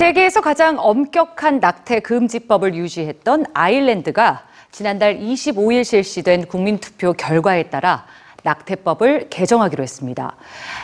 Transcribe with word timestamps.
세계에서 0.00 0.40
가장 0.40 0.76
엄격한 0.78 1.60
낙태 1.60 2.00
금지법을 2.00 2.74
유지했던 2.74 3.44
아일랜드가 3.52 4.44
지난달 4.72 5.18
25일 5.18 5.84
실시된 5.84 6.46
국민투표 6.46 7.12
결과에 7.12 7.64
따라 7.64 8.06
낙태법을 8.42 9.28
개정하기로 9.28 9.82
했습니다. 9.82 10.36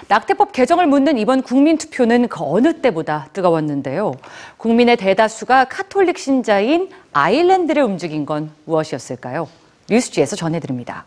낙태법 0.08 0.52
개정을 0.52 0.86
묻는 0.86 1.16
이번 1.16 1.40
국민투표는 1.40 2.28
그 2.28 2.44
어느 2.44 2.82
때보다 2.82 3.28
뜨거웠는데요. 3.32 4.12
국민의 4.58 4.98
대다수가 4.98 5.64
카톨릭 5.64 6.18
신자인 6.18 6.90
아일랜드를 7.14 7.82
움직인 7.84 8.26
건 8.26 8.50
무엇이었을까요? 8.66 9.48
뉴스지에서 9.88 10.36
전해드립니다. 10.36 11.06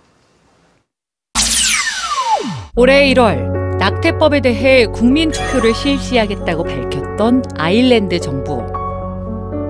올해 2.76 3.14
1월 3.14 3.59
낙태법에 3.90 4.42
대해 4.42 4.86
국민 4.86 5.32
투표를 5.32 5.74
실시하겠다고 5.74 6.64
밝혔던 6.64 7.44
아일랜드 7.58 8.20
정부. 8.20 8.62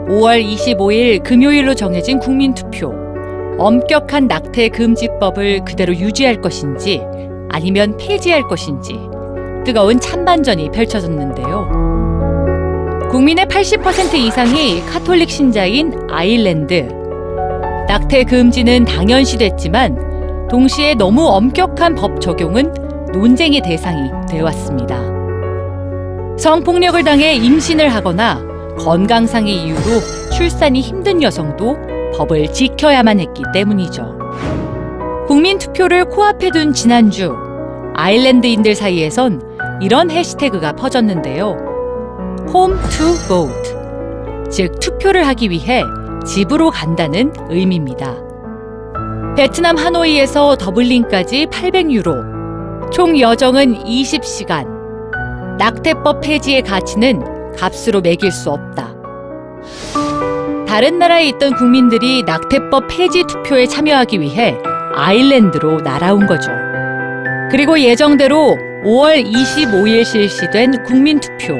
5월 0.09 0.45
25일 0.45 1.23
금요일로 1.23 1.73
정해진 1.73 2.19
국민 2.19 2.53
투표. 2.53 2.93
엄격한 3.57 4.27
낙태 4.27 4.67
금지법을 4.69 5.63
그대로 5.63 5.95
유지할 5.95 6.41
것인지 6.41 7.01
아니면 7.49 7.95
폐지할 7.97 8.43
것인지 8.43 8.99
뜨거운 9.65 10.01
찬반전이 10.01 10.71
펼쳐졌는데요. 10.71 13.07
국민의 13.09 13.45
80% 13.45 14.15
이상이 14.15 14.81
카톨릭 14.81 15.29
신자인 15.29 15.93
아일랜드. 16.09 16.89
낙태 17.87 18.25
금지는 18.25 18.83
당연시 18.83 19.37
됐지만 19.37 20.47
동시에 20.49 20.95
너무 20.95 21.25
엄격한 21.25 21.95
법 21.95 22.19
적용은 22.19 22.88
논쟁의 23.13 23.61
대상이 23.61 24.11
되어왔습니다. 24.29 25.19
성폭력을 26.37 27.03
당해 27.03 27.33
임신을 27.35 27.89
하거나 27.89 28.41
건강상의 28.79 29.55
이유로 29.55 30.29
출산이 30.31 30.79
힘든 30.81 31.21
여성도 31.21 31.77
법을 32.15 32.53
지켜야만 32.53 33.19
했기 33.19 33.43
때문이죠. 33.53 34.17
국민 35.27 35.57
투표를 35.57 36.05
코앞에 36.05 36.51
둔 36.51 36.73
지난주, 36.73 37.35
아일랜드인들 37.95 38.75
사이에선 38.75 39.41
이런 39.81 40.09
해시태그가 40.09 40.73
퍼졌는데요. 40.73 41.57
Home 42.53 42.77
to 42.89 43.13
vote. 43.27 44.49
즉, 44.49 44.79
투표를 44.79 45.27
하기 45.27 45.49
위해 45.49 45.83
집으로 46.25 46.71
간다는 46.71 47.33
의미입니다. 47.49 48.15
베트남 49.35 49.77
하노이에서 49.77 50.55
더블린까지 50.55 51.47
800유로, 51.47 52.38
총 52.91 53.19
여정은 53.19 53.83
20시간. 53.83 54.65
낙태법 55.59 56.21
폐지의 56.21 56.63
가치는 56.63 57.53
값으로 57.55 58.01
매길 58.01 58.31
수 58.31 58.49
없다. 58.49 58.95
다른 60.67 60.97
나라에 60.97 61.27
있던 61.27 61.55
국민들이 61.55 62.23
낙태법 62.23 62.87
폐지 62.89 63.23
투표에 63.27 63.67
참여하기 63.67 64.19
위해 64.21 64.55
아일랜드로 64.95 65.81
날아온 65.81 66.25
거죠. 66.25 66.51
그리고 67.51 67.79
예정대로 67.79 68.57
5월 68.85 69.23
25일 69.23 70.03
실시된 70.05 70.83
국민투표. 70.83 71.55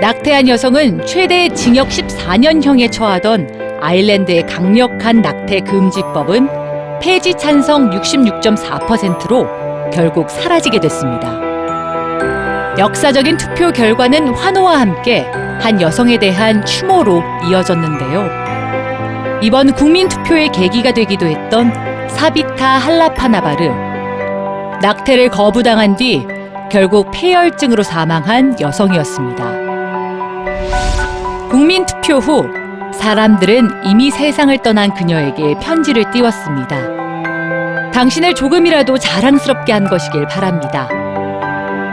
낙태한 0.00 0.48
여성은 0.48 1.06
최대 1.06 1.48
징역 1.50 1.88
14년형에 1.88 2.90
처하던 2.90 3.78
아일랜드의 3.80 4.46
강력한 4.46 5.22
낙태 5.22 5.60
금지법은 5.60 6.48
폐지 7.00 7.34
찬성 7.34 7.90
66.4%로 7.90 9.59
결국 9.90 10.30
사라지게 10.30 10.80
됐습니다. 10.80 11.50
역사적인 12.78 13.36
투표 13.36 13.72
결과는 13.72 14.34
환호와 14.34 14.80
함께 14.80 15.26
한 15.60 15.80
여성에 15.80 16.18
대한 16.18 16.64
추모로 16.64 17.22
이어졌는데요. 17.48 19.40
이번 19.42 19.72
국민 19.72 20.08
투표의 20.08 20.50
계기가 20.50 20.92
되기도 20.92 21.26
했던 21.26 21.72
사비타 22.08 22.78
할라파나바르. 22.78 23.70
낙태를 24.82 25.28
거부당한 25.28 25.96
뒤 25.96 26.26
결국 26.70 27.10
폐혈증으로 27.12 27.82
사망한 27.82 28.60
여성이었습니다. 28.60 29.70
국민 31.50 31.84
투표 31.84 32.18
후 32.18 32.46
사람들은 32.94 33.82
이미 33.84 34.10
세상을 34.10 34.56
떠난 34.58 34.94
그녀에게 34.94 35.56
편지를 35.60 36.10
띄웠습니다. 36.10 36.99
당신을 37.92 38.34
조금이라도 38.34 38.98
자랑스럽게 38.98 39.72
한 39.72 39.88
것이길 39.88 40.26
바랍니다. 40.26 40.88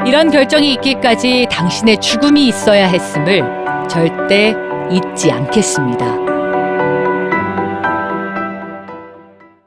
이런 0.06 0.32
결정이 0.32 0.74
있기까지 0.76 1.48
당신의 1.52 2.00
죽음이 2.00 2.48
있어야 2.48 2.88
했음을 2.88 3.44
절대 3.90 4.56
잊지 4.90 5.32
않겠습니다. 5.32 6.37